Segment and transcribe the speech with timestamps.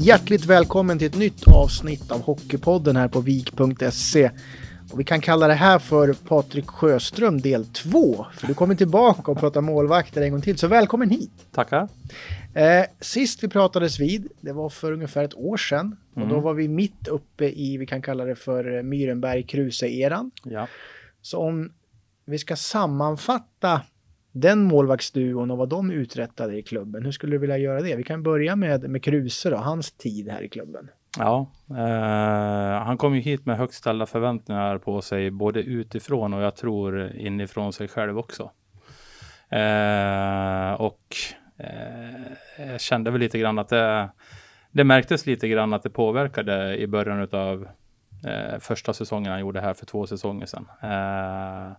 [0.00, 4.30] Hjärtligt välkommen till ett nytt avsnitt av Hockeypodden här på vik.se.
[4.92, 8.26] Och vi kan kalla det här för Patrik Sjöström del 2.
[8.34, 10.58] För du kommer tillbaka och pratar målvakter en gång till.
[10.58, 11.30] Så välkommen hit!
[11.52, 11.88] Tackar!
[12.54, 15.96] Eh, sist vi pratades vid, det var för ungefär ett år sedan.
[16.14, 16.42] Och då Mm.
[16.42, 20.30] var vi mitt uppe i, vi kan kalla det för Myrenberg-Kruse-eran.
[20.44, 20.68] Ja.
[21.22, 21.72] Så om
[22.24, 23.80] vi ska sammanfatta
[24.40, 27.96] den målvaktsduon och vad de uträttade i klubben, hur skulle du vilja göra det?
[27.96, 30.90] Vi kan börja med, med Kruse då, hans tid här i klubben.
[31.18, 36.42] Ja, eh, han kom ju hit med högt ställda förväntningar på sig både utifrån och
[36.42, 38.50] jag tror inifrån sig själv också.
[39.48, 41.16] Eh, och
[41.56, 44.08] eh, jag kände väl lite grann att det,
[44.70, 47.68] det märktes lite grann att det påverkade i början av
[48.26, 50.66] eh, första säsongen han gjorde här för två säsonger sedan.
[50.82, 51.72] Eh,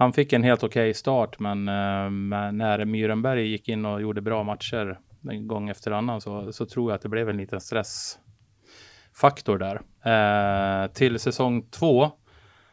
[0.00, 4.20] han fick en helt okej start, men, eh, men när Myrenberg gick in och gjorde
[4.20, 4.98] bra matcher
[5.30, 9.80] en gång efter annan så, så tror jag att det blev en liten stressfaktor där.
[10.04, 12.10] Eh, till säsong två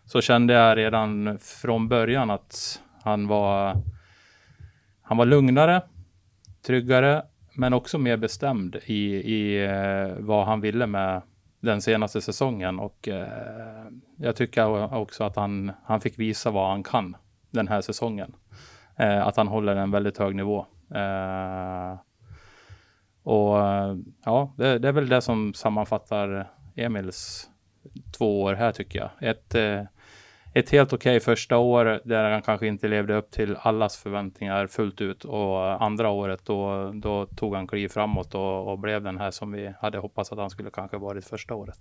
[0.06, 3.82] så kände jag redan från början att han var,
[5.02, 5.82] han var lugnare,
[6.66, 7.24] tryggare,
[7.56, 11.22] men också mer bestämd i, i eh, vad han ville med
[11.66, 13.86] den senaste säsongen och eh,
[14.18, 17.16] jag tycker också att han, han fick visa vad han kan
[17.52, 18.36] den här säsongen.
[18.96, 20.66] Eh, att han håller en väldigt hög nivå.
[20.96, 22.00] Eh,
[23.24, 23.58] och
[24.26, 27.50] ja, det, det är väl det som sammanfattar Emils
[28.18, 29.30] två år här tycker jag.
[29.30, 29.82] Ett, eh,
[30.56, 35.02] ett helt okej första år där han kanske inte levde upp till allas förväntningar fullt
[35.02, 39.32] ut och andra året då, då tog han kliv framåt och, och blev den här
[39.32, 41.80] som vi hade hoppats att han skulle kanske varit första året.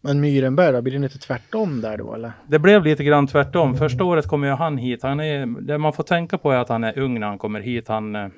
[0.00, 2.32] Men Myrenberg då, blir det lite tvärtom där då eller?
[2.46, 3.76] Det blev lite grann tvärtom.
[3.76, 5.02] Första året kommer ju han hit.
[5.02, 7.60] Han är, det man får tänka på är att han är ung när han kommer
[7.60, 7.88] hit.
[7.88, 8.28] Han, eh,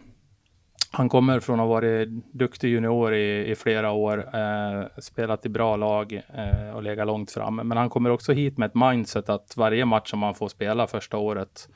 [0.90, 5.48] han kommer från att ha varit duktig junior i, i flera år, eh, spelat i
[5.48, 7.56] bra lag eh, och legat långt fram.
[7.56, 10.86] Men han kommer också hit med ett mindset att varje match som man får spela
[10.86, 11.68] första året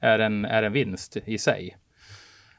[0.00, 1.76] är en, är en vinst i sig.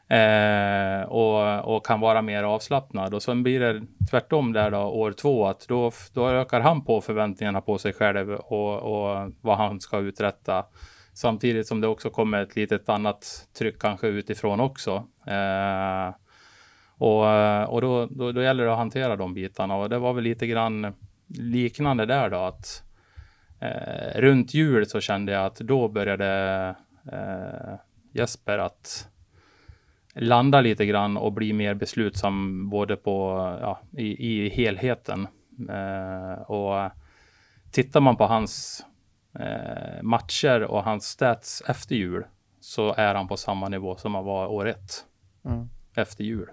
[0.08, 3.14] Eh, och, och kan vara mer avslappnad.
[3.14, 3.82] Och sen blir det
[4.12, 8.32] tvärtom där då år två att då, då ökar han på förväntningarna på sig själv
[8.32, 10.66] och, och vad han ska uträtta.
[11.16, 15.08] Samtidigt som det också kommer ett litet annat tryck kanske utifrån också.
[15.28, 16.14] Eh,
[16.98, 17.26] och
[17.70, 20.48] och då, då, då gäller det att hantera de bitarna och det var väl lite
[20.48, 20.94] grann
[21.28, 22.84] liknande där då att
[23.60, 26.76] eh, runt jul så kände jag att då började
[27.12, 27.76] eh,
[28.14, 29.10] Jesper att
[30.16, 35.28] landa lite grann och bli mer beslutsam både på, ja, i, i helheten.
[35.70, 36.92] Eh, och
[37.72, 38.86] tittar man på hans
[39.40, 42.26] eh, matcher och hans stats efter jul
[42.60, 45.06] så är han på samma nivå som han var år ett.
[45.46, 45.70] Mm.
[45.96, 46.50] Efter jul.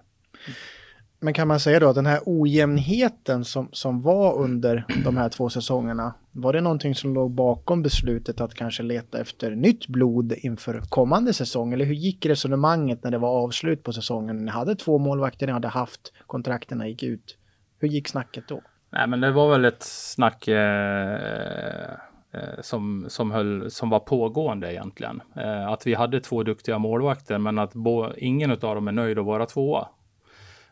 [1.20, 5.28] Men kan man säga då att den här ojämnheten som, som var under de här
[5.28, 10.32] två säsongerna, var det någonting som låg bakom beslutet att kanske leta efter nytt blod
[10.32, 11.72] inför kommande säsong?
[11.72, 14.44] Eller hur gick resonemanget när det var avslut på säsongen?
[14.44, 17.36] Ni hade två målvakter, ni hade haft kontrakterna gick ut.
[17.78, 18.60] Hur gick snacket då?
[18.90, 21.90] Nej, men det var väl ett snack eh,
[22.34, 25.22] Eh, som, som, höll, som var pågående egentligen.
[25.36, 29.18] Eh, att vi hade två duktiga målvakter, men att bo, ingen av dem är nöjd
[29.18, 29.88] att vara tvåa.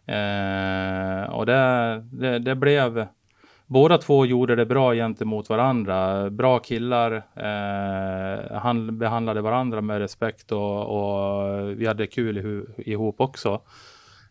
[0.06, 3.06] Eh, och det, det, det blev
[3.70, 6.30] Båda två gjorde det bra gentemot varandra.
[6.30, 7.12] Bra killar.
[7.34, 13.60] Eh, han behandlade varandra med respekt och, och vi hade kul ihop också.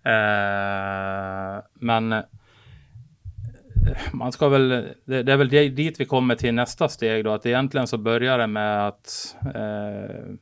[0.03, 2.23] Eh, men
[4.13, 4.69] man ska väl,
[5.06, 8.38] det, det är väl dit vi kommer till nästa steg då, att egentligen så börjar
[8.38, 10.35] det med att eh,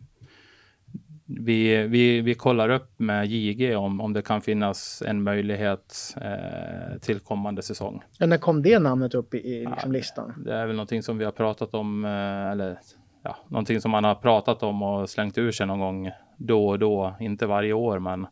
[1.26, 7.00] vi, vi, vi kollar upp med JG om, om det kan finnas en möjlighet eh,
[7.02, 8.04] till kommande säsong.
[8.18, 10.34] Ja, när kom det namnet upp i, i liksom, listan?
[10.46, 12.80] Det är väl någonting som vi har pratat om, eh, eller
[13.24, 16.80] ja, någonting som man har pratat om och slängt ur sig någon gång då och
[16.80, 18.28] då, inte varje år, men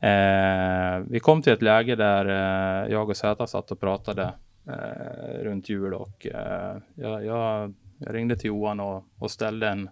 [0.00, 4.32] eh, vi kom till ett läge där eh, jag och Zäta satt och pratade
[4.68, 9.90] eh, runt jul och eh, jag, jag, jag ringde till Johan och, och ställde en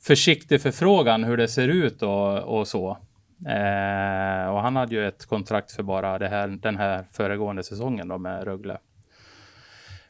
[0.00, 2.90] försiktig förfrågan hur det ser ut och, och så.
[3.46, 8.08] Eh, och han hade ju ett kontrakt för bara det här, den här föregående säsongen
[8.08, 8.78] då med Rögle.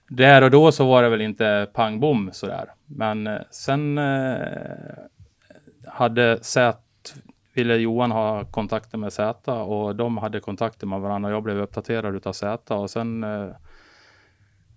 [0.09, 2.73] Där och då så var det väl inte pang bom sådär.
[2.87, 4.39] Men eh, sen eh,
[5.87, 6.39] hade
[7.61, 11.43] Zät, ville Johan ha kontakter med Zäta och de hade kontakter med varandra och jag
[11.43, 13.51] blev uppdaterad utav Zäta och sen eh,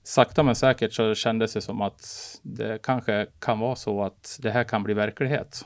[0.04, 2.02] sakta men säkert så kändes det som att
[2.44, 5.66] det kanske kan vara så att det här kan bli verklighet.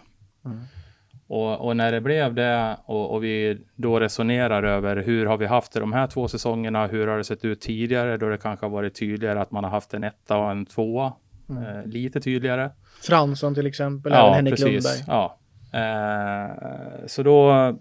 [1.28, 5.46] Och, och, när det blev det och, och, vi då resonerar över hur har vi
[5.46, 6.88] haft det de här två säsongerna?
[6.88, 9.72] Hur har det sett ut tidigare då det kanske har varit tydligare att man har
[9.72, 11.14] haft en etta och en tvåa?
[11.50, 11.64] Mm.
[11.64, 12.70] Eh, lite tydligare.
[13.02, 14.66] Fransson till exempel, ja, även Henrik precis.
[14.66, 15.04] Lundberg.
[15.08, 15.38] Ja,
[15.74, 17.74] eh, så då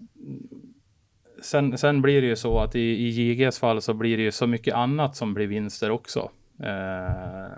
[1.41, 4.31] sen, sen blir det ju så att i, i JGs fall så blir det ju
[4.31, 6.29] så mycket annat som blir vinster också.
[6.63, 7.51] Eh,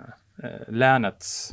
[0.44, 1.50] eh, länets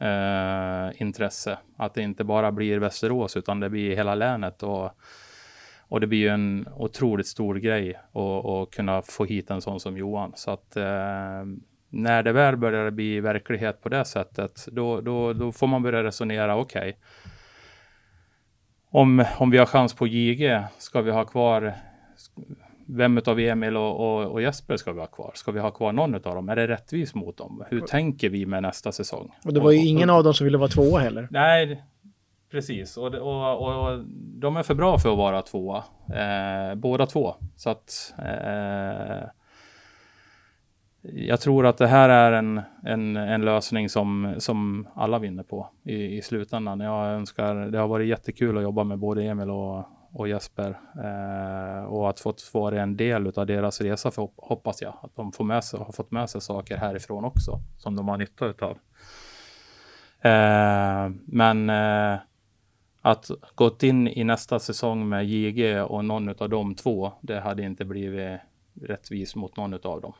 [0.00, 1.58] eh, intresse.
[1.76, 4.62] Att det inte bara blir Västerås utan det blir hela länet.
[4.62, 4.90] Och,
[5.88, 9.96] och det blir ju en otroligt stor grej att kunna få hit en sån som
[9.96, 10.32] Johan.
[10.36, 11.44] Så att eh,
[11.88, 16.02] när det väl börjar bli verklighet på det sättet, då, då, då får man börja
[16.02, 16.80] resonera, okej.
[16.80, 16.94] Okay,
[18.90, 21.74] om, om vi har chans på JG, ska vi ha kvar
[22.86, 25.32] vem av Emil och, och, och, Jesper ska vi ha kvar?
[25.34, 26.48] Ska vi ha kvar någon av dem?
[26.48, 27.64] Är det rättvist mot dem?
[27.68, 29.32] Hur tänker vi med nästa säsong?
[29.44, 31.28] Och det var ju och, ingen av dem som ville vara tvåa heller.
[31.30, 31.82] Nej,
[32.50, 32.96] precis.
[32.96, 35.84] Och, och, de är för bra för att vara tvåa.
[36.14, 37.34] Eh, båda två.
[37.56, 39.28] Så att eh,
[41.02, 45.70] jag tror att det här är en, en, en lösning som, som alla vinner på
[45.84, 46.80] i, i slutändan.
[46.80, 51.84] Jag önskar, det har varit jättekul att jobba med både Emil och, och Jesper eh,
[51.84, 54.94] och att fått vara en del av deras resa för, hoppas jag.
[55.02, 58.16] Att de får med sig, har fått med sig saker härifrån också som de har
[58.16, 58.78] nytta av.
[60.20, 62.18] Eh, men eh,
[63.02, 67.62] att gått in i nästa säsong med JG och någon av de två, det hade
[67.62, 68.40] inte blivit
[68.82, 70.12] rättvist mot någon av dem.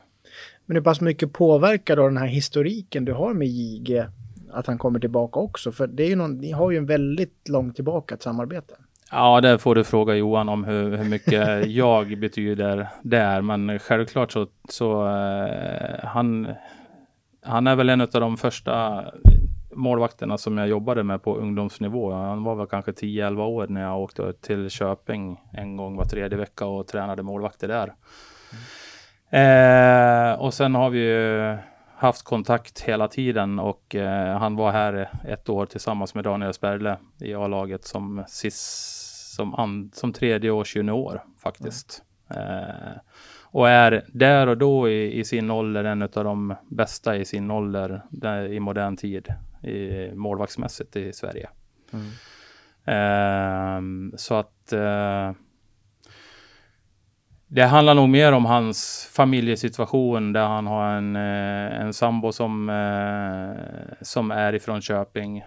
[0.65, 4.05] Men hur pass mycket påverkar då den här historiken du har med JG
[4.51, 5.71] att han kommer tillbaka också?
[5.71, 8.73] För det är ju någon, ni har ju en väldigt långt tillbaka ett samarbete.
[9.11, 13.41] Ja, det får du fråga Johan om hur, hur mycket jag betyder där.
[13.41, 16.47] Men självklart så, så uh, han,
[17.41, 19.05] han är väl en av de första
[19.73, 22.11] målvakterna som jag jobbade med på ungdomsnivå.
[22.11, 26.37] Han var väl kanske 10-11 år när jag åkte till Köping en gång var tredje
[26.37, 27.83] vecka och tränade målvakter där.
[27.83, 27.95] Mm.
[29.31, 31.57] Eh, och sen har vi ju
[31.95, 36.97] haft kontakt hela tiden och eh, han var här ett år tillsammans med Daniel Sperle
[37.19, 42.03] i A-laget som, som, and, som tredje års junior faktiskt.
[42.29, 42.59] Mm.
[42.59, 42.91] Eh,
[43.43, 47.51] och är där och då i, i, sin ålder en av de bästa i sin
[47.51, 49.27] ålder där, i modern tid
[49.63, 51.49] i, målvaktsmässigt i Sverige.
[51.93, 52.11] Mm.
[52.85, 55.31] Eh, så att eh,
[57.53, 62.69] det handlar nog mer om hans familjesituation där han har en, eh, en sambo som,
[62.69, 65.43] eh, som är ifrån Köping.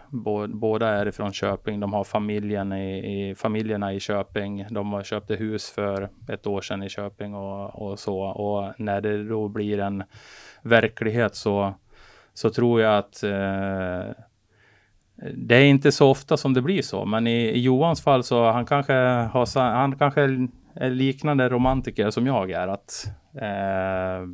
[0.48, 1.80] Båda är ifrån Köping.
[1.80, 4.66] De har familjen i, i, familjerna i Köping.
[4.70, 8.20] De köpte hus för ett år sedan i Köping och, och så.
[8.20, 10.04] Och när det då blir en
[10.62, 11.74] verklighet så,
[12.34, 14.14] så tror jag att eh,
[15.34, 18.50] det är inte så ofta som det blir så, men i, i Johans fall så
[18.50, 20.48] han kanske har, han kanske
[20.80, 22.68] liknande romantiker som jag är.
[22.68, 24.28] Att eh,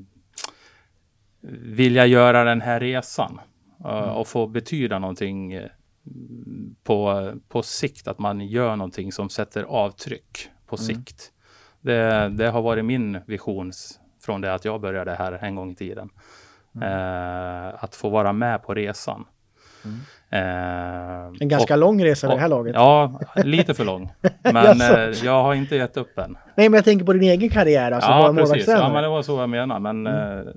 [1.62, 3.40] vilja göra den här resan
[3.84, 4.10] eh, mm.
[4.10, 5.70] och få betyda någonting eh,
[6.84, 8.08] på, på sikt.
[8.08, 10.86] Att man gör någonting som sätter avtryck på mm.
[10.86, 11.32] sikt.
[11.80, 13.72] Det, det har varit min vision
[14.22, 16.10] från det att jag började här en gång i tiden.
[16.74, 16.88] Mm.
[16.88, 19.24] Eh, att få vara med på resan.
[20.32, 22.74] Eh, en ganska och, lång resa i det här laget.
[22.74, 24.12] Ja, lite för lång.
[24.42, 26.38] Men eh, jag har inte gett upp än.
[26.54, 27.92] Nej, men jag tänker på din egen karriär.
[27.92, 28.68] Alltså ja, precis.
[28.68, 29.80] Ja, men det var så jag menade.
[29.80, 30.38] Men mm.
[30.38, 30.54] eh,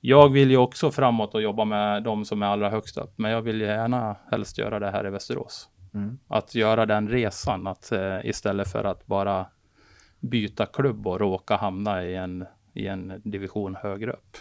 [0.00, 3.12] jag vill ju också framåt och jobba med de som är allra högst upp.
[3.16, 5.68] Men jag vill gärna helst göra det här i Västerås.
[5.94, 6.18] Mm.
[6.28, 7.92] Att göra den resan, att
[8.22, 9.46] istället för att bara
[10.20, 14.36] byta klubb och råka hamna i en, i en division högre upp.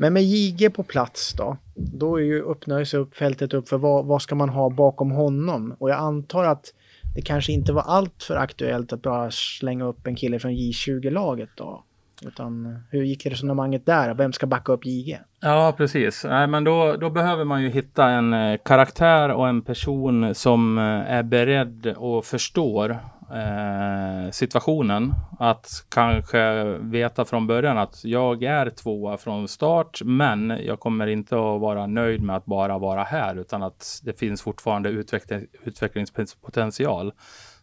[0.00, 3.78] Men med JG på plats då, då är ju öppnar sig upp fältet upp för
[3.78, 5.76] vad, vad ska man ha bakom honom?
[5.78, 6.72] Och jag antar att
[7.14, 11.48] det kanske inte var allt för aktuellt att bara slänga upp en kille från J20-laget
[11.54, 11.84] då.
[12.26, 14.14] Utan hur gick resonemanget där?
[14.14, 15.20] Vem ska backa upp JG?
[15.40, 16.24] Ja, precis.
[16.24, 20.78] Nej, men då, då behöver man ju hitta en eh, karaktär och en person som
[20.78, 22.98] eh, är beredd och förstår
[23.34, 25.14] eh, situationen.
[25.38, 31.34] Att kanske veta från början att jag är tvåa från start, men jag kommer inte
[31.34, 37.12] att vara nöjd med att bara vara här, utan att det finns fortfarande utveckling, utvecklingspotential.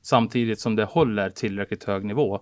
[0.01, 2.41] Samtidigt som det håller tillräckligt hög nivå.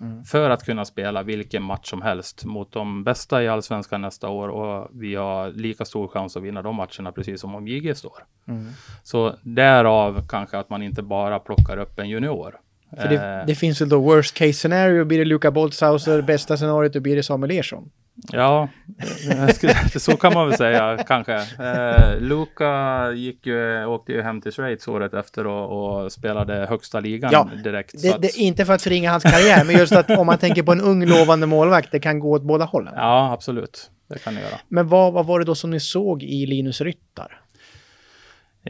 [0.00, 0.24] Mm.
[0.24, 4.48] För att kunna spela vilken match som helst mot de bästa i allsvenskan nästa år
[4.48, 8.24] och vi har lika stor chans att vinna de matcherna precis som om JG står.
[8.48, 8.66] Mm.
[9.02, 12.60] Så därav kanske att man inte bara plockar upp en junior.
[12.96, 13.46] För det, eh.
[13.46, 17.16] det finns väl då worst case scenario, blir det Luka Boltzhauser, bästa scenariot då blir
[17.16, 17.90] det Samuel Ersson.
[18.32, 18.68] Ja,
[19.96, 21.34] så kan man väl säga kanske.
[21.34, 27.00] Eh, Luka gick ju, åkte ju hem till Schweiz året efter och, och spelade högsta
[27.00, 28.02] ligan ja, direkt.
[28.02, 28.22] Det, att...
[28.22, 30.80] det, inte för att förringa hans karriär, men just att om man tänker på en
[30.80, 32.94] ung lovande målvakt, det kan gå åt båda hållen.
[32.96, 33.90] Ja, absolut.
[34.08, 34.58] Det kan det göra.
[34.68, 37.40] Men vad, vad var det då som ni såg i Linus Ryttar?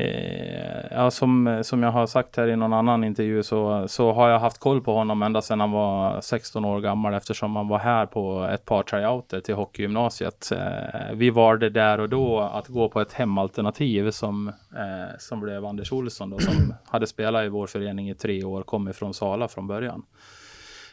[0.00, 4.28] Eh, ja, som, som jag har sagt här i någon annan intervju så, så har
[4.28, 7.78] jag haft koll på honom ända sedan han var 16 år gammal eftersom han var
[7.78, 10.52] här på ett par tryouter till hockeygymnasiet.
[10.52, 15.64] Eh, vi valde där och då att gå på ett hemalternativ som, eh, som blev
[15.66, 19.48] Anders Olsson då, som hade spelat i vår förening i tre år, kom ifrån Sala
[19.48, 20.02] från början.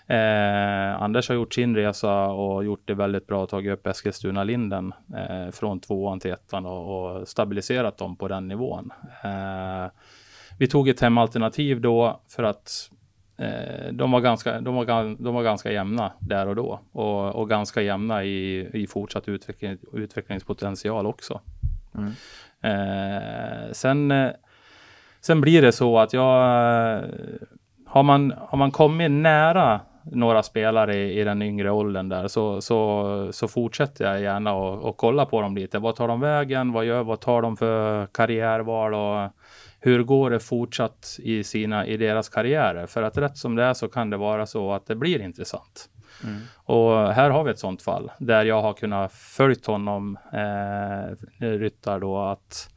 [0.07, 5.51] Eh, Anders har gjort sin resa och gjort det väldigt bra, tagit upp Eskilstuna-Linden eh,
[5.51, 8.91] från tvåan till ettan och, och, stabiliserat dem på den nivån.
[9.23, 9.91] Eh,
[10.59, 12.89] vi tog ett hemalternativ då för att
[13.37, 17.49] eh, de, var ganska, de, var, de var ganska jämna där och då och, och
[17.49, 21.41] ganska jämna i, i fortsatt utveckling, utvecklingspotential också.
[21.95, 22.11] Mm.
[22.61, 24.31] Eh, sen, eh,
[25.21, 26.23] sen blir det så att jag
[27.87, 29.81] har man, har man kommit nära
[30.11, 34.89] några spelare i, i, den yngre åldern där så, så, så fortsätter jag gärna och,
[34.89, 35.79] och kolla på dem lite.
[35.79, 36.71] Vad tar de vägen?
[36.71, 39.31] Vad gör, vad tar de för karriärval och
[39.79, 42.85] hur går det fortsatt i sina, i deras karriärer?
[42.87, 45.89] För att rätt som det är så kan det vara så att det blir intressant.
[46.23, 46.41] Mm.
[46.55, 51.99] Och här har vi ett sånt fall där jag har kunnat följt honom, eh, Ryttar
[51.99, 52.69] då, att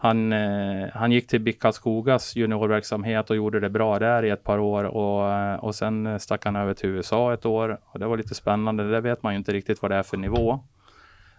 [0.00, 4.44] han, eh, han gick till BIK Karlskogas juniorverksamhet och gjorde det bra där i ett
[4.44, 8.06] par år och, eh, och sen stack han över till USA ett år och det
[8.06, 8.90] var lite spännande.
[8.90, 10.64] Det vet man ju inte riktigt vad det är för nivå.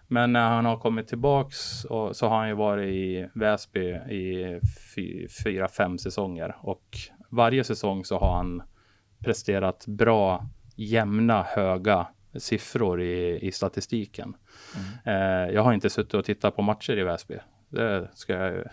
[0.08, 4.60] Men när han har kommit tillbaks och, så har han ju varit i Väsby i
[4.96, 6.98] fy, fyra, fem säsonger och
[7.30, 8.62] varje säsong så har han
[9.20, 14.36] presterat bra, jämna, höga siffror i, i statistiken.
[15.06, 15.22] Mm.
[15.22, 17.36] Eh, jag har inte suttit och tittat på matcher i Väsby
[17.70, 18.64] det ska jag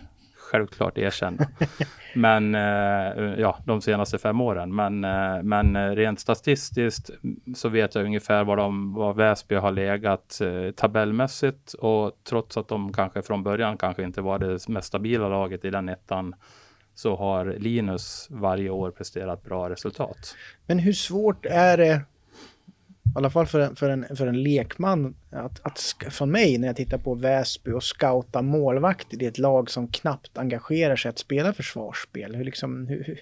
[0.50, 1.46] självklart erkänna.
[2.14, 4.74] men eh, ja, de senaste fem åren.
[4.74, 7.10] Men, eh, men rent statistiskt
[7.54, 12.68] så vet jag ungefär var, de, var Väsby har legat eh, tabellmässigt och trots att
[12.68, 16.34] de kanske från början kanske inte var det mest stabila laget i den ettan
[16.94, 20.34] så har Linus varje år presterat bra resultat.
[20.66, 22.02] Men hur svårt är det
[23.16, 26.66] i alla fall för en, för en, för en lekman, att, att, från mig när
[26.66, 31.18] jag tittar på Väsby och scouta målvakter i ett lag som knappt engagerar sig att
[31.18, 32.34] spela försvarsspel.
[32.34, 33.20] Hur, liksom, hur,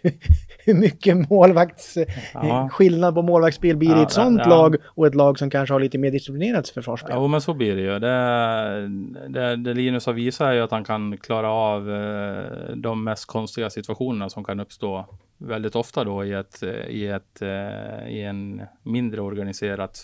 [0.65, 1.99] hur mycket målvakts,
[2.35, 2.69] ja.
[2.73, 4.49] skillnad på målvaktsspel blir ja, i ett sånt ja.
[4.49, 7.11] lag och ett lag som kanske har lite mer disciplinerat försvarsspel?
[7.11, 7.99] Ja, men så blir det ju.
[7.99, 8.89] Det,
[9.29, 13.27] det, det Linus har visat är ju att han kan klara av eh, de mest
[13.27, 15.07] konstiga situationerna som kan uppstå
[15.39, 19.97] väldigt ofta då i, ett, i, ett, eh, i en mindre organiserat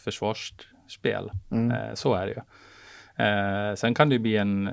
[0.90, 1.30] försvarsspel.
[1.50, 1.70] Mm.
[1.70, 2.40] Eh, så är det ju.
[3.24, 4.70] Eh, sen kan det bli en,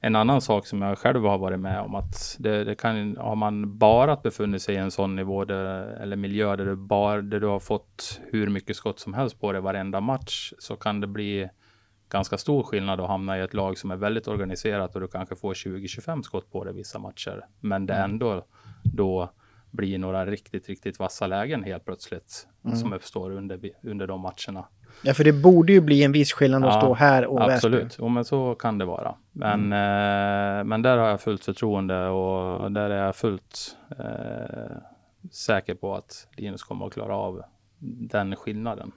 [0.00, 3.36] en annan sak som jag själv har varit med om att det, det kan, har
[3.36, 7.40] man bara befunnit sig i en sån nivå där, eller miljö där du, bara, där
[7.40, 11.06] du har fått hur mycket skott som helst på dig varenda match så kan det
[11.06, 11.48] bli
[12.08, 15.36] ganska stor skillnad att hamna i ett lag som är väldigt organiserat och du kanske
[15.36, 17.46] får 20-25 skott på dig vissa matcher.
[17.60, 18.10] Men det mm.
[18.10, 18.44] ändå
[18.82, 19.30] då
[19.70, 22.76] blir några riktigt, riktigt vassa lägen helt plötsligt mm.
[22.76, 24.68] som uppstår under, under de matcherna.
[25.02, 28.08] Ja, för det borde ju bli en viss skillnad att stå här och Absolut, jo,
[28.08, 29.14] men så kan det vara.
[29.32, 30.58] Men, mm.
[30.58, 34.76] eh, men där har jag fullt förtroende och där är jag fullt eh,
[35.32, 37.42] säker på att Linus kommer att klara av
[38.10, 38.92] den skillnaden.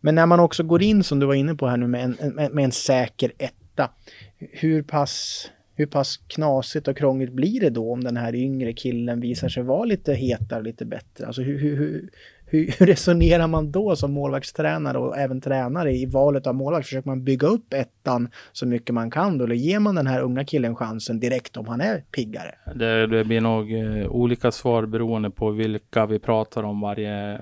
[0.00, 2.34] Men när man också går in, som du var inne på här nu, med en,
[2.34, 3.90] med, med en säker etta.
[4.38, 9.20] Hur pass hur pass knasigt och krångligt blir det då om den här yngre killen
[9.20, 11.26] visar sig vara lite hetare, lite bättre?
[11.26, 12.10] Alltså hur, hur,
[12.46, 16.86] hur, hur resonerar man då som målvaktstränare och även tränare i valet av målvakt?
[16.86, 19.44] Försöker man bygga upp ettan så mycket man kan då?
[19.44, 22.54] Eller ger man den här unga killen chansen direkt om han är piggare?
[22.74, 27.40] Det, det blir nog eh, olika svar beroende på vilka vi pratar om varje,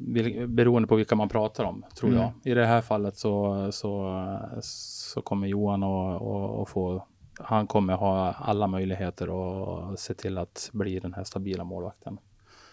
[0.00, 2.20] vil, beroende på vilka man pratar om, tror mm.
[2.20, 2.32] jag.
[2.44, 4.22] I det här fallet så, så,
[4.62, 7.06] så kommer Johan att få
[7.42, 9.28] han kommer ha alla möjligheter
[9.92, 12.18] att se till att bli den här stabila målvakten.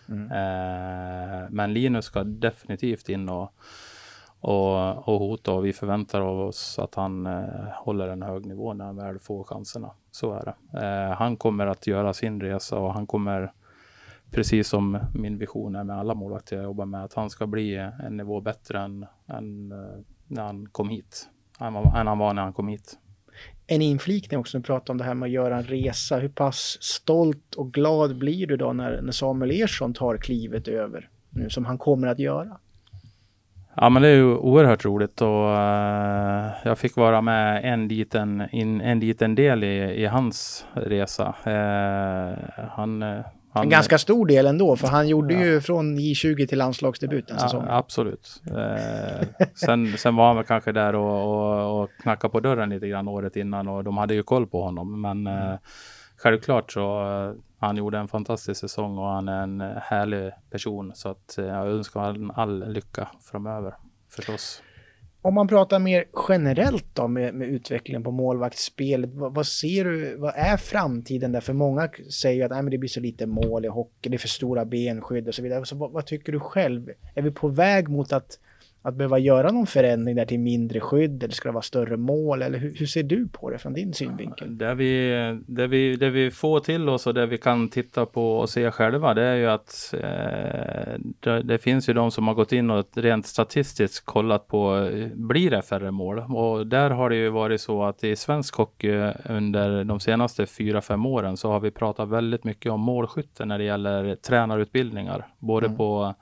[0.09, 0.31] Mm.
[0.31, 3.53] Eh, men Linus ska definitivt in och,
[4.39, 8.85] och, och hota och vi förväntar oss att han eh, håller en hög nivå när
[8.85, 9.91] han väl får chanserna.
[10.11, 10.79] Så är det.
[10.85, 13.51] Eh, han kommer att göra sin resa och han kommer
[14.31, 17.75] precis som min vision är med alla målvakter jag jobbar med, att han ska bli
[17.75, 21.29] en nivå bättre än, än eh, när han kom hit.
[21.59, 22.99] Än, än han var när han kom hit
[23.67, 26.17] en inflikning också, när vi pratar om det här med att göra en resa.
[26.17, 31.09] Hur pass stolt och glad blir du då när, när Samuel Ersson tar klivet över,
[31.29, 32.57] nu som han kommer att göra?
[33.79, 38.43] Ja men det är ju oerhört roligt och uh, jag fick vara med en liten,
[38.51, 41.35] in, en liten del i, i hans resa.
[41.47, 42.37] Uh,
[42.69, 43.19] han, eh,
[43.57, 45.39] han, en ganska stor del ändå, för han gjorde ja.
[45.39, 47.65] ju från J20 till landslagsdebut en säsong.
[47.67, 48.41] Ja, absolut.
[48.51, 52.87] Uh, sen, sen var han väl kanske där och, och, och knackade på dörren lite
[52.87, 55.01] grann året innan och de hade ju koll på honom.
[55.01, 55.57] Men mm.
[56.17, 57.03] självklart så
[57.59, 60.91] han gjorde en fantastisk säsong och han är en härlig person.
[60.95, 63.73] Så att jag önskar honom all lycka framöver
[64.09, 64.61] förstås.
[65.27, 70.15] Om man pratar mer generellt då med, med utvecklingen på målvaktsspelet, vad, vad, ser du,
[70.17, 71.41] vad är framtiden där?
[71.41, 74.15] För många säger ju att Nej, men det blir så lite mål i hockey, det
[74.15, 75.65] är för stora benskydd och så vidare.
[75.65, 76.89] Så vad, vad tycker du själv?
[77.15, 78.39] Är vi på väg mot att
[78.87, 82.41] att behöva göra någon förändring där till mindre skydd eller ska det vara större mål
[82.41, 84.57] eller hur, hur ser du på det från din synvinkel?
[84.57, 85.11] Det vi,
[85.47, 88.71] det, vi, det vi får till oss och det vi kan titta på och se
[88.71, 92.69] själva det är ju att eh, det, det, finns ju de som har gått in
[92.69, 97.61] och rent statistiskt kollat på blir det färre mål och där har det ju varit
[97.61, 102.09] så att i svensk hockey under de senaste fyra fem åren så har vi pratat
[102.09, 105.77] väldigt mycket om målskytte när det gäller tränarutbildningar både mm.
[105.77, 106.15] på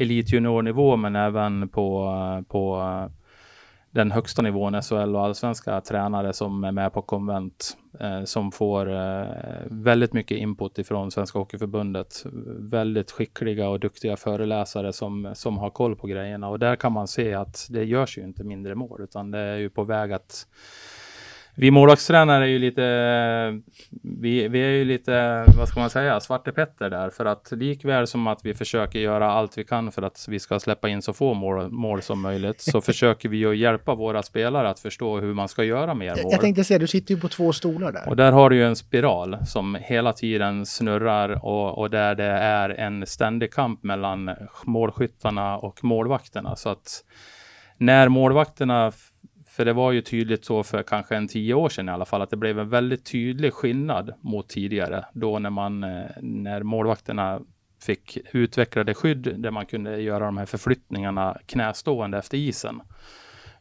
[0.00, 2.14] elitjuniornivå men även på,
[2.48, 2.82] på
[3.90, 8.92] den högsta nivån, SHL och allsvenska tränare som är med på konvent eh, som får
[8.92, 9.26] eh,
[9.64, 12.24] väldigt mycket input ifrån Svenska Hockeyförbundet.
[12.58, 17.08] Väldigt skickliga och duktiga föreläsare som, som har koll på grejerna och där kan man
[17.08, 20.46] se att det görs ju inte mindre mål utan det är ju på väg att
[21.60, 22.82] vi målvaktstränare är ju lite,
[24.02, 27.10] vi, vi är ju lite, vad ska man säga, Svarte Petter där.
[27.10, 30.60] För att likväl som att vi försöker göra allt vi kan för att vi ska
[30.60, 34.70] släppa in så få mål, mål som möjligt, så försöker vi ju hjälpa våra spelare
[34.70, 36.32] att förstå hur man ska göra mer mål.
[36.32, 38.08] Jag tänkte säga, du sitter ju på två stolar där.
[38.08, 42.24] Och där har du ju en spiral som hela tiden snurrar och, och där det
[42.24, 44.30] är en ständig kamp mellan
[44.64, 46.56] målskyttarna och målvakterna.
[46.56, 47.04] Så att
[47.76, 48.92] när målvakterna
[49.60, 52.22] för det var ju tydligt så för kanske en tio år sedan i alla fall
[52.22, 55.04] att det blev en väldigt tydlig skillnad mot tidigare.
[55.12, 57.40] Då när man, eh, när målvakterna
[57.82, 62.82] fick utvecklade skydd där man kunde göra de här förflyttningarna knästående efter isen.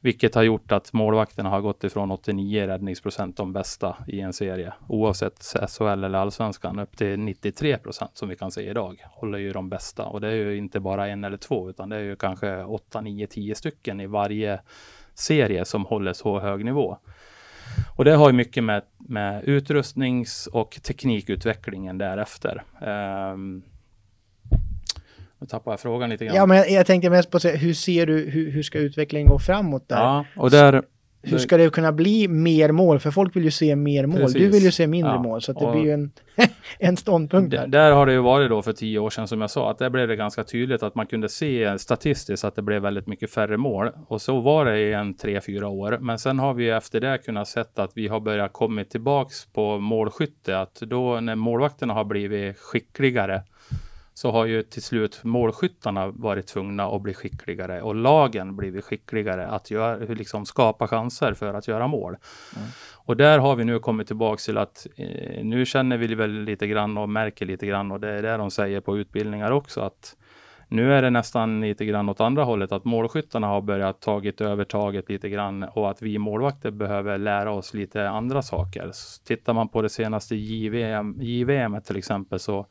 [0.01, 4.73] Vilket har gjort att målvakterna har gått ifrån 89 räddningsprocent, de bästa i en serie,
[4.87, 9.05] oavsett SHL eller allsvenskan, upp till 93 procent som vi kan se idag.
[9.11, 11.95] Håller ju de bästa och det är ju inte bara en eller två, utan det
[11.95, 14.59] är ju kanske 8, 9, 10 stycken i varje
[15.19, 16.97] serie som håller så hög nivå.
[17.95, 22.63] Och det har ju mycket med, med utrustnings och teknikutvecklingen därefter.
[23.33, 23.63] Um,
[25.39, 26.35] nu tappar jag frågan lite grann.
[26.35, 29.39] Ja, men jag, jag tänkte mest på hur ser du, hur, hur ska utvecklingen gå
[29.39, 29.97] framåt där?
[29.97, 30.83] Ja, och där,
[31.21, 32.99] hur ska det kunna bli mer mål?
[32.99, 34.21] För folk vill ju se mer mål.
[34.21, 34.41] Precis.
[34.41, 35.21] Du vill ju se mindre ja.
[35.21, 35.41] mål.
[35.41, 36.11] Så det blir ju en,
[36.79, 37.67] en ståndpunkt där.
[37.67, 39.71] Där har det ju varit då för tio år sedan som jag sa.
[39.71, 43.07] Att där blev det ganska tydligt att man kunde se statistiskt att det blev väldigt
[43.07, 43.91] mycket färre mål.
[44.07, 45.97] Och så var det i en tre, fyra år.
[46.01, 49.77] Men sen har vi efter det kunnat sett att vi har börjat kommit tillbaks på
[49.77, 50.59] målskytte.
[50.59, 53.43] Att då när målvakterna har blivit skickligare
[54.19, 59.47] så har ju till slut målskyttarna varit tvungna att bli skickligare och lagen blivit skickligare
[59.47, 62.17] att göra, liksom skapa chanser för att göra mål.
[62.55, 62.67] Mm.
[62.95, 66.67] Och där har vi nu kommit tillbaks till att eh, nu känner vi väl lite
[66.67, 70.15] grann och märker lite grann och det är det de säger på utbildningar också att
[70.67, 74.63] nu är det nästan lite grann åt andra hållet att målskyttarna har börjat tagit över
[74.63, 78.89] taget lite grann och att vi målvakter behöver lära oss lite andra saker.
[78.93, 82.65] Så tittar man på det senaste JVM, JVM till exempel så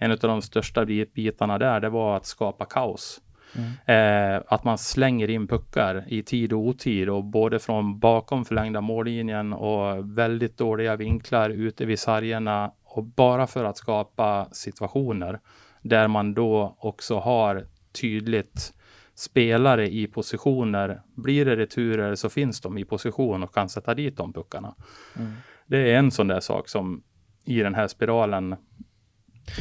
[0.00, 3.20] en av de största bitarna där, det var att skapa kaos.
[3.56, 4.36] Mm.
[4.36, 8.80] Eh, att man slänger in puckar i tid och otid och både från bakom förlängda
[8.80, 15.40] mållinjen och väldigt dåliga vinklar ute vid sargerna och bara för att skapa situationer
[15.82, 17.66] där man då också har
[18.00, 18.72] tydligt
[19.14, 21.02] spelare i positioner.
[21.14, 24.74] Blir det returer så finns de i position och kan sätta dit de puckarna.
[25.18, 25.32] Mm.
[25.66, 27.02] Det är en sån där sak som
[27.44, 28.56] i den här spiralen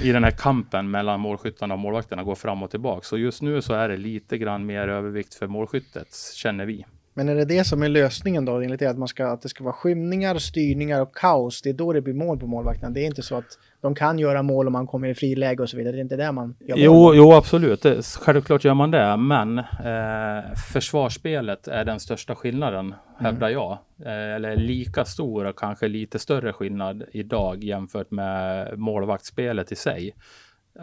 [0.04, 3.02] i den här kampen mellan målskyttarna och målvakterna går fram och tillbaka.
[3.04, 6.86] Så just nu så är det lite grann mer övervikt för målskyttet, känner vi.
[7.19, 9.49] Men är det det som är lösningen då, enligt det, att, man ska, att det
[9.49, 11.62] ska vara skymningar, styrningar och kaos?
[11.62, 12.89] Det är då det blir mål på målvakterna.
[12.89, 15.69] Det är inte så att de kan göra mål om man kommer i friläge och
[15.69, 15.91] så vidare.
[15.91, 17.86] Det är inte det man gör jo, jo, absolut.
[18.19, 22.95] Självklart gör man det, men eh, försvarsspelet är den största skillnaden, mm.
[23.17, 23.71] hävdar jag.
[24.05, 30.15] Eh, eller lika stor och kanske lite större skillnad idag jämfört med målvaktsspelet i sig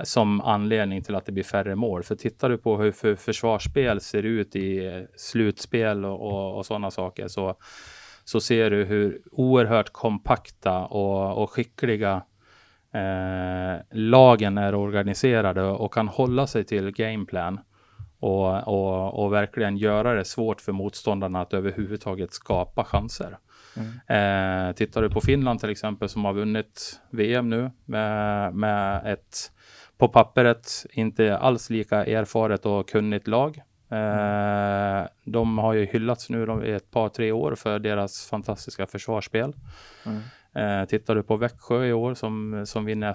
[0.05, 2.03] som anledning till att det blir färre mål.
[2.03, 6.91] För tittar du på hur för försvarsspel ser ut i slutspel och, och, och sådana
[6.91, 7.57] saker så,
[8.25, 12.23] så ser du hur oerhört kompakta och, och skickliga
[12.95, 17.61] eh, lagen är organiserade och kan hålla sig till gameplan.
[18.19, 23.39] och, och, och verkligen göra det svårt för motståndarna att överhuvudtaget skapa chanser.
[23.77, 24.69] Mm.
[24.69, 29.53] Eh, tittar du på Finland till exempel som har vunnit VM nu med, med ett
[29.99, 33.63] på pappret inte alls lika erfaret och kunnigt lag.
[33.91, 39.53] Eh, de har ju hyllats nu i ett par, tre år för deras fantastiska försvarsspel.
[40.07, 40.21] Mm.
[40.57, 43.13] Eh, tittar du på Växjö i år som, som vinner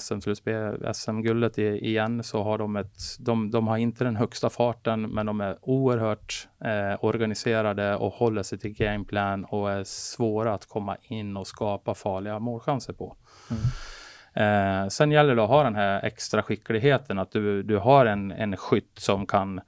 [0.93, 5.25] SM-guldet SM igen så har de ett, de, de har inte den högsta farten men
[5.25, 10.97] de är oerhört eh, organiserade och håller sig till gameplan och är svåra att komma
[11.01, 13.15] in och skapa farliga målchanser på.
[13.51, 13.61] Mm.
[14.33, 18.31] Eh, sen gäller det att ha den här extra skickligheten, att du, du har en,
[18.31, 19.61] en skytt som kan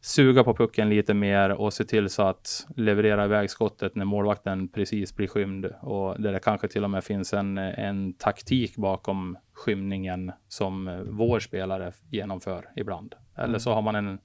[0.00, 4.68] suga på pucken lite mer och se till så att leverera iväg skottet när målvakten
[4.68, 9.38] precis blir skymd och där det kanske till och med finns en, en taktik bakom
[9.52, 13.14] skymningen som vår spelare genomför ibland.
[13.34, 13.60] Eller mm.
[13.60, 14.18] så har man en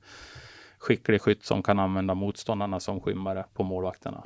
[0.77, 4.23] skicklig skytt som kan använda motståndarna som skymmare på målvakterna.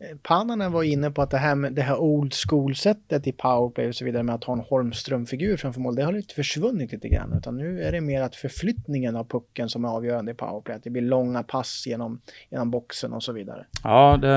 [0.00, 3.88] Eh, Pannanen var inne på att det här, med, det här old school-sättet i powerplay
[3.88, 7.08] och så vidare med att ha en Holmström-figur framför mål, det har lite försvunnit lite
[7.08, 7.32] grann.
[7.38, 10.76] Utan nu är det mer att förflyttningen av pucken som är avgörande i powerplay.
[10.76, 13.66] Att det blir långa pass genom, genom boxen och så vidare.
[13.84, 14.28] Ja, det,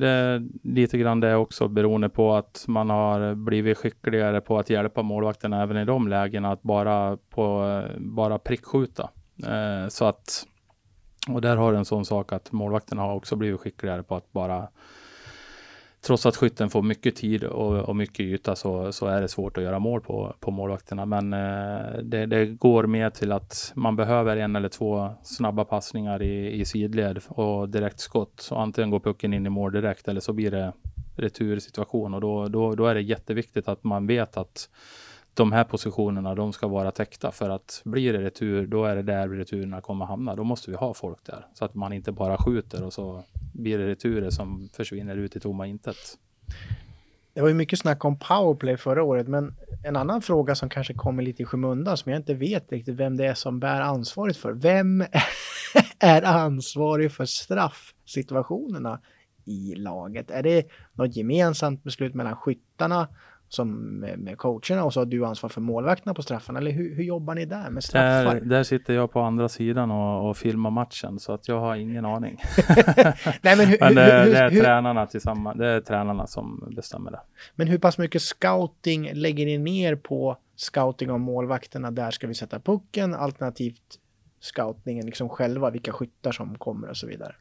[0.00, 4.70] det är lite grann det också beroende på att man har blivit skickligare på att
[4.70, 6.52] hjälpa målvakterna även i de lägena.
[6.52, 9.10] Att bara, på, bara prickskjuta.
[9.46, 10.46] Eh, så att
[11.28, 14.32] och där har du en sån sak att målvakterna har också blivit skickligare på att
[14.32, 14.68] bara
[16.06, 19.58] Trots att skytten får mycket tid och, och mycket yta så, så, är det svårt
[19.58, 21.06] att göra mål på, på målvakterna.
[21.06, 26.22] Men eh, det, det, går mer till att man behöver en eller två snabba passningar
[26.22, 28.32] i, i sidled och direktskott.
[28.40, 30.72] Så antingen går pucken in i mål direkt eller så blir det
[31.16, 34.68] retursituation och då, då, då är det jätteviktigt att man vet att
[35.36, 39.02] de här positionerna, de ska vara täckta för att blir det retur, då är det
[39.02, 40.34] där returerna kommer hamna.
[40.34, 43.78] Då måste vi ha folk där så att man inte bara skjuter och så blir
[43.78, 45.96] det returer som försvinner ut i tomma intet.
[47.34, 50.94] Det var ju mycket snack om powerplay förra året, men en annan fråga som kanske
[50.94, 54.36] kommer lite i skymundan som jag inte vet riktigt vem det är som bär ansvaret
[54.36, 54.52] för.
[54.52, 55.04] Vem
[55.98, 59.00] är ansvarig för straffsituationerna
[59.44, 60.30] i laget?
[60.30, 63.08] Är det något gemensamt beslut mellan skyttarna
[63.48, 66.58] som med, coacherna och så har du ansvar för målvakterna på straffarna?
[66.58, 68.34] Eller hur, hur jobbar ni där med straffar?
[68.34, 71.76] Där, där sitter jag på andra sidan och, och filmar matchen så att jag har
[71.76, 72.42] ingen aning.
[73.42, 77.10] Nej, men, hur, men det, hur, det är tränarna tillsammans, det är tränarna som bestämmer
[77.10, 77.20] det.
[77.54, 81.90] Men hur pass mycket scouting lägger ni ner på scouting av målvakterna?
[81.90, 83.98] Där ska vi sätta pucken alternativt
[84.40, 87.34] scoutningen liksom själva, vilka skyttar som kommer och så vidare.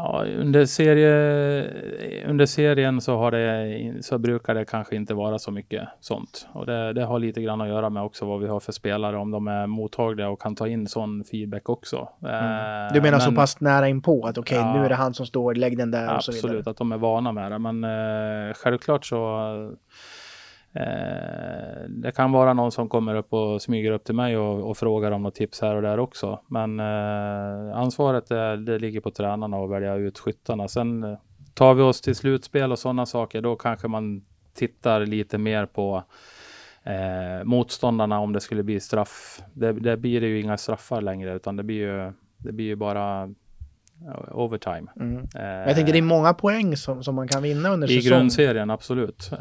[0.00, 5.50] Ja, under, serie, under serien så, har det, så brukar det kanske inte vara så
[5.50, 6.48] mycket sånt.
[6.52, 9.16] Och det, det, har lite grann att göra med också vad vi har för spelare,
[9.16, 12.08] om de är mottagliga och kan ta in sån feedback också.
[12.22, 12.34] Mm.
[12.34, 14.94] Eh, du menar Men, så pass nära inpå att okej, okay, ja, nu är det
[14.94, 16.48] han som står, lägg den där och så vidare?
[16.48, 17.58] Absolut, att de är vana med det.
[17.58, 19.16] Men eh, självklart så
[20.72, 24.76] Eh, det kan vara någon som kommer upp och smyger upp till mig och, och
[24.76, 26.40] frågar om något tips här och där också.
[26.48, 30.68] Men eh, ansvaret är, det ligger på tränarna att välja ut skyttarna.
[30.68, 31.18] Sen eh,
[31.54, 36.02] tar vi oss till slutspel och sådana saker, då kanske man tittar lite mer på
[36.82, 39.42] eh, motståndarna om det skulle bli straff.
[39.54, 42.76] Det, det blir det ju inga straffar längre, utan det blir ju, det blir ju
[42.76, 43.34] bara
[44.30, 44.86] overtime.
[45.00, 45.16] Mm.
[45.34, 48.06] Eh, jag tänker det är många poäng som, som man kan vinna under säsongen.
[48.06, 49.30] I grundserien, absolut.
[49.32, 49.38] Eh,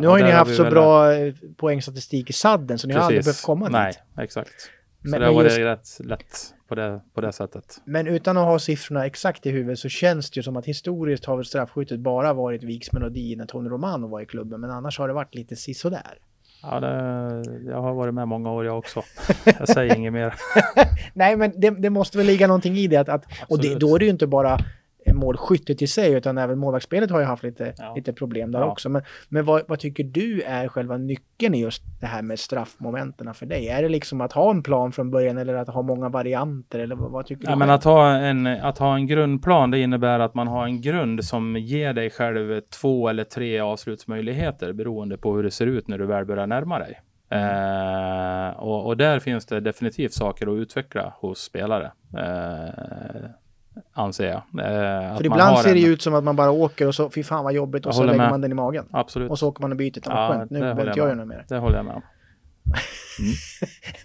[0.00, 3.00] nu har ju ni haft så bra eh, poängstatistik i sadden så ni Precis.
[3.02, 4.00] har aldrig behövt komma Nej, dit.
[4.14, 4.60] Nej, exakt.
[5.04, 7.80] Så men, det har varit rätt lätt på det, på det sättet.
[7.84, 11.24] Men utan att ha siffrorna exakt i huvudet så känns det ju som att historiskt
[11.24, 14.60] har väl straffskyttet bara varit Viks melodi när Tony Romano var i klubben.
[14.60, 16.18] Men annars har det varit lite sisådär.
[16.70, 19.02] Ja, det, jag har varit med många år jag också.
[19.58, 20.34] Jag säger inget mer.
[21.12, 22.96] Nej, men det, det, måste väl ligga någonting i det.
[22.96, 24.58] Att, att och det, då är det ju inte bara
[25.12, 27.94] målskyttet i sig, utan även målvaktsspelet har ju haft lite, ja.
[27.96, 28.70] lite problem där ja.
[28.70, 28.88] också.
[28.88, 33.34] Men, men vad, vad, tycker du är själva nyckeln i just det här med straffmomenten
[33.34, 33.68] för dig?
[33.68, 36.78] Är det liksom att ha en plan från början eller att ha många varianter?
[36.78, 37.58] Eller vad, vad tycker ja, du?
[37.58, 41.24] Men att, ha en, att ha en grundplan, det innebär att man har en grund
[41.24, 45.98] som ger dig själv två eller tre avslutsmöjligheter beroende på hur det ser ut när
[45.98, 47.00] du väl börjar närma dig.
[47.30, 51.92] Eh, och, och, där finns det definitivt saker att utveckla hos spelare.
[52.16, 53.30] Eh,
[53.92, 54.36] anser jag.
[54.36, 55.90] Eh, För ibland ser det en...
[55.90, 58.18] ut som att man bara åker och så, fy fan vad jobbigt, och så lägger
[58.18, 58.30] med.
[58.30, 58.86] man den i magen.
[58.90, 59.30] Absolut.
[59.30, 60.02] Och så åker man och byter.
[60.04, 61.44] Ja, skönt, nu behöver inte jag göra något mer.
[61.48, 62.02] Det håller jag med om.
[63.18, 63.34] Mm.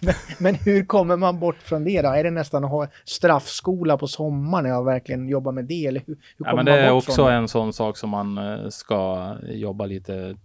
[0.00, 2.08] men, men, hur kommer man bort från det då?
[2.08, 5.86] Är det nästan att ha straffskola på sommaren och verkligen jobba med det?
[5.86, 9.34] Eller hur, hur ja, men det är också en sån sak som man eh, ska
[9.42, 10.36] jobba lite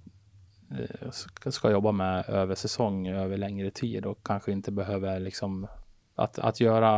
[0.71, 5.67] eh, ska jobba med över säsong, över längre tid och kanske inte behöver liksom
[6.15, 6.91] att, att göra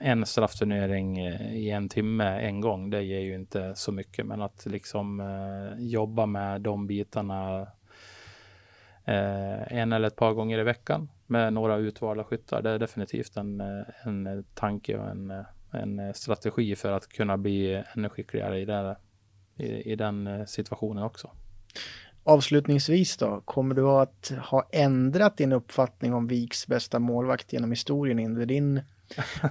[0.00, 4.26] en straffturnering eh, i en timme en gång, det ger ju inte så mycket.
[4.26, 7.60] Men att liksom eh, jobba med de bitarna
[9.04, 13.36] eh, en eller ett par gånger i veckan med några utvalda skyttar, det är definitivt
[13.36, 18.60] en, eh, en tanke och en, eh, en strategi för att kunna bli ännu skickligare
[18.60, 18.96] i, det,
[19.56, 21.30] i, i den situationen också.
[22.24, 28.18] Avslutningsvis då, kommer du att ha ändrat din uppfattning om Viks bästa målvakt genom historien
[28.18, 28.80] under din,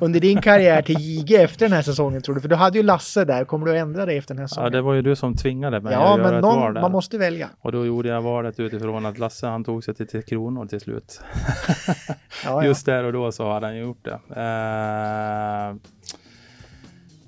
[0.01, 2.41] under din karriär till JG efter den här säsongen tror du?
[2.41, 4.65] För du hade ju Lasse där, kommer du att ändra dig efter den här säsongen?
[4.65, 6.81] Ja, det var ju du som tvingade mig ja, att göra ett någon, val där.
[6.81, 7.49] man måste välja.
[7.59, 10.79] Och då gjorde jag valet utifrån att Lasse han tog sig till Tre Kronor till
[10.79, 11.21] slut.
[11.97, 12.05] ja,
[12.45, 12.65] ja.
[12.65, 14.19] Just där och då så hade han gjort det.
[14.37, 15.77] Uh,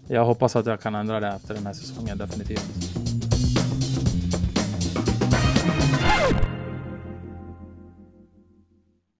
[0.07, 3.12] jag hoppas att jag kan ändra det efter den här säsongen definitivt.